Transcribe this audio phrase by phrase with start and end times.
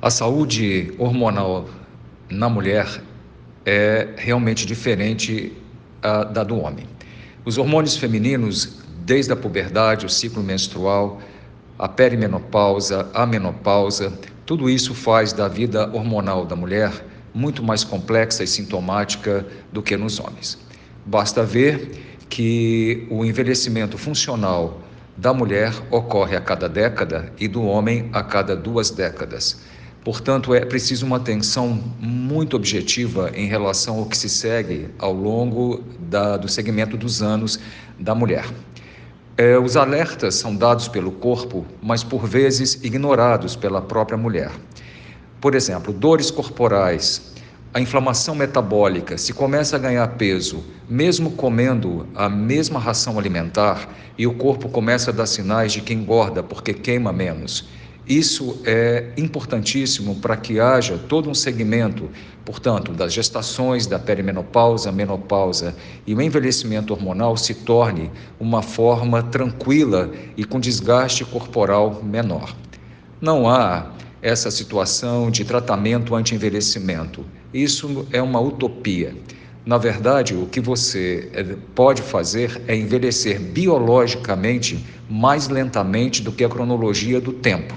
[0.00, 1.68] A saúde hormonal
[2.30, 3.02] na mulher
[3.66, 5.52] é realmente diferente
[5.98, 6.86] uh, da do homem.
[7.44, 11.20] Os hormônios femininos, desde a puberdade, o ciclo menstrual,
[11.76, 14.12] a perimenopausa, a menopausa,
[14.46, 16.92] tudo isso faz da vida hormonal da mulher
[17.34, 20.58] muito mais complexa e sintomática do que nos homens.
[21.04, 24.80] Basta ver que o envelhecimento funcional
[25.16, 29.60] da mulher ocorre a cada década e do homem a cada duas décadas.
[30.08, 35.84] Portanto, é preciso uma atenção muito objetiva em relação ao que se segue ao longo
[36.00, 37.60] da, do segmento dos anos
[37.98, 38.46] da mulher.
[39.36, 44.50] É, os alertas são dados pelo corpo, mas por vezes ignorados pela própria mulher.
[45.42, 47.34] Por exemplo, dores corporais,
[47.74, 54.26] a inflamação metabólica, se começa a ganhar peso, mesmo comendo a mesma ração alimentar, e
[54.26, 57.68] o corpo começa a dar sinais de que engorda porque queima menos.
[58.08, 62.08] Isso é importantíssimo para que haja todo um segmento,
[62.42, 68.10] portanto, das gestações, da perimenopausa, menopausa e o envelhecimento hormonal se torne
[68.40, 72.56] uma forma tranquila e com desgaste corporal menor.
[73.20, 77.26] Não há essa situação de tratamento anti-envelhecimento.
[77.52, 79.14] Isso é uma utopia.
[79.66, 86.42] Na verdade, o que você eh, pode fazer é envelhecer biologicamente mais lentamente do que
[86.42, 87.74] a cronologia do tempo.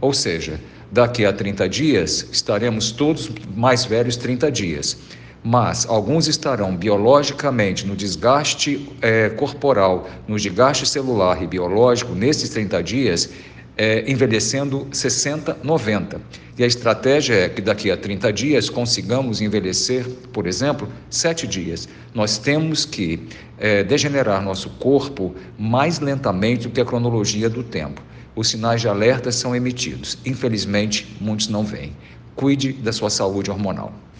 [0.00, 0.58] Ou seja,
[0.90, 4.96] daqui a 30 dias estaremos todos mais velhos 30 dias.
[5.42, 12.82] Mas alguns estarão biologicamente no desgaste é, corporal, no desgaste celular e biológico nesses 30
[12.82, 13.30] dias,
[13.76, 16.20] é, envelhecendo 60, 90.
[16.58, 21.88] E a estratégia é que daqui a 30 dias consigamos envelhecer, por exemplo, 7 dias.
[22.14, 23.26] Nós temos que
[23.58, 28.02] é, degenerar nosso corpo mais lentamente do que a cronologia do tempo
[28.34, 30.18] os sinais de alerta são emitidos.
[30.24, 31.96] Infelizmente, muitos não vêm.
[32.34, 33.92] Cuide da sua saúde hormonal.